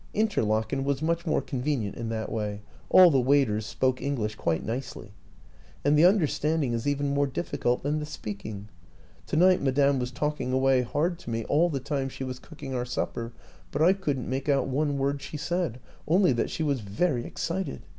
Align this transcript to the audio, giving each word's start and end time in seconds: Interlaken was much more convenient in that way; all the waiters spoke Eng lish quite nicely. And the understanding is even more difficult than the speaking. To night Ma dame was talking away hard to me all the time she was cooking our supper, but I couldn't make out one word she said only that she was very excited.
Interlaken 0.15 0.83
was 0.83 0.99
much 0.99 1.27
more 1.27 1.43
convenient 1.43 1.95
in 1.95 2.09
that 2.09 2.31
way; 2.31 2.63
all 2.89 3.11
the 3.11 3.21
waiters 3.21 3.67
spoke 3.67 4.01
Eng 4.01 4.15
lish 4.15 4.33
quite 4.33 4.65
nicely. 4.65 5.11
And 5.85 5.95
the 5.95 6.05
understanding 6.05 6.73
is 6.73 6.87
even 6.87 7.13
more 7.13 7.27
difficult 7.27 7.83
than 7.83 7.99
the 7.99 8.07
speaking. 8.07 8.67
To 9.27 9.35
night 9.35 9.61
Ma 9.61 9.69
dame 9.69 9.99
was 9.99 10.09
talking 10.09 10.53
away 10.53 10.81
hard 10.81 11.19
to 11.19 11.29
me 11.29 11.43
all 11.45 11.69
the 11.69 11.79
time 11.79 12.09
she 12.09 12.23
was 12.23 12.39
cooking 12.39 12.73
our 12.73 12.83
supper, 12.83 13.31
but 13.69 13.83
I 13.83 13.93
couldn't 13.93 14.27
make 14.27 14.49
out 14.49 14.65
one 14.67 14.97
word 14.97 15.21
she 15.21 15.37
said 15.37 15.79
only 16.07 16.31
that 16.33 16.49
she 16.49 16.63
was 16.63 16.79
very 16.79 17.23
excited. 17.23 17.83